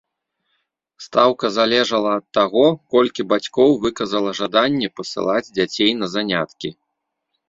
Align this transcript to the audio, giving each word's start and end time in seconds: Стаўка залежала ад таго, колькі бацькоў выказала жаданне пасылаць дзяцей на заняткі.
Стаўка 1.05 1.45
залежала 1.57 2.13
ад 2.19 2.23
таго, 2.37 2.63
колькі 2.95 3.25
бацькоў 3.33 3.69
выказала 3.83 4.33
жаданне 4.39 4.89
пасылаць 5.01 5.51
дзяцей 5.57 5.91
на 6.01 6.07
заняткі. 6.15 6.69